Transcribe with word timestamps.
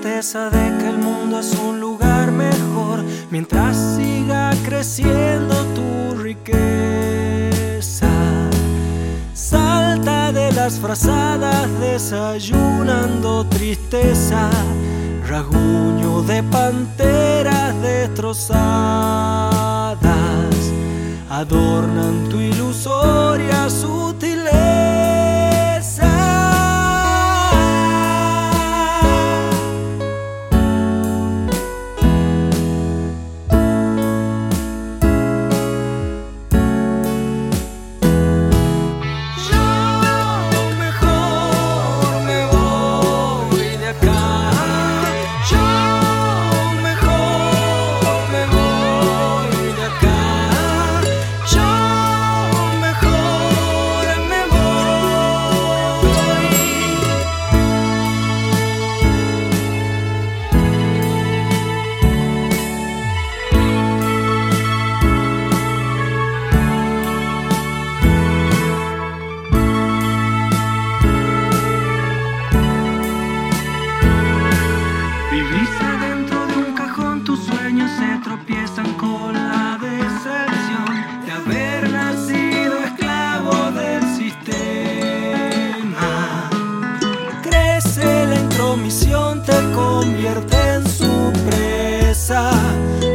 de 0.00 0.78
que 0.78 0.88
el 0.88 0.98
mundo 0.98 1.40
es 1.40 1.52
un 1.54 1.80
lugar 1.80 2.30
mejor 2.30 3.02
mientras 3.30 3.76
siga 3.96 4.52
creciendo 4.64 5.54
tu 5.74 6.14
riqueza. 6.22 8.08
Salta 9.34 10.30
de 10.30 10.52
las 10.52 10.78
frazadas 10.78 11.68
desayunando 11.80 13.44
tristeza, 13.46 14.50
rasguño 15.26 16.22
de 16.22 16.44
panteras 16.44 17.74
destrozadas 17.82 19.18
adornan 21.28 22.28
tu 22.28 22.38
ilusoria 22.38 23.68
sutileza. 23.68 23.97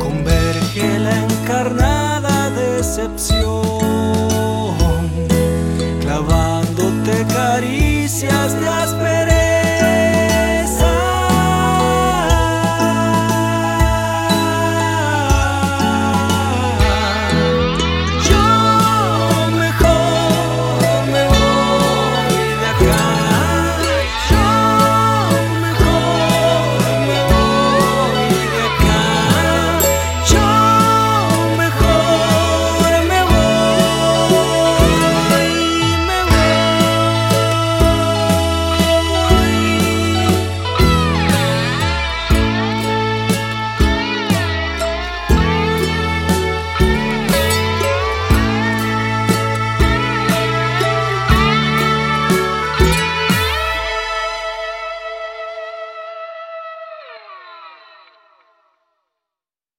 Converge 0.00 0.98
la 0.98 1.16
encarnada 1.24 2.50
decepción, 2.50 3.75